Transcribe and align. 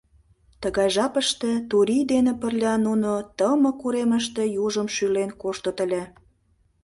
Тыгай 0.61 0.89
жапыште 0.95 1.51
Турий 1.69 2.05
дене 2.13 2.33
пырля 2.41 2.75
нуно 2.87 3.11
тымык 3.37 3.77
уремыште 3.85 4.43
южым 4.65 4.87
шӱлен 4.95 5.29
коштыт 5.41 5.77
ыле. 5.85 6.03